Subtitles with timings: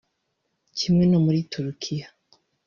[0.77, 2.07] Kimwe no muri Turukiya